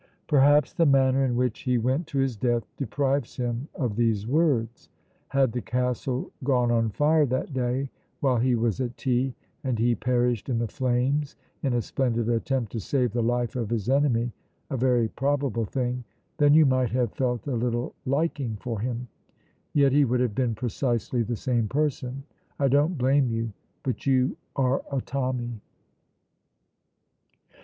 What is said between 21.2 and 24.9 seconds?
the same person. I don't blame you, but you are